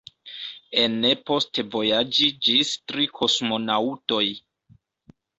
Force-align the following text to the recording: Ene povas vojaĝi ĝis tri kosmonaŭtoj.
Ene 0.83 1.09
povas 1.29 1.59
vojaĝi 1.75 2.29
ĝis 2.47 2.71
tri 2.93 3.05
kosmonaŭtoj. 3.19 4.23